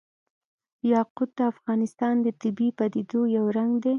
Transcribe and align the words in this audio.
یاقوت 0.93 1.29
د 1.37 1.39
افغانستان 1.51 2.15
د 2.25 2.27
طبیعي 2.41 2.71
پدیدو 2.79 3.21
یو 3.37 3.45
رنګ 3.57 3.71
دی. 3.83 3.89